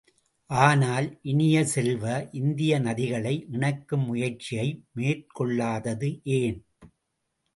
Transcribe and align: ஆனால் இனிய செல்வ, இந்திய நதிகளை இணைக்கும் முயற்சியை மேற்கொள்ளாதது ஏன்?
ஆனால் 0.49 1.07
இனிய 1.21 1.57
செல்வ, 1.65 2.05
இந்திய 2.31 2.79
நதிகளை 2.79 3.45
இணைக்கும் 3.49 4.05
முயற்சியை 4.05 4.67
மேற்கொள்ளாதது 4.91 6.09
ஏன்? 6.23 6.59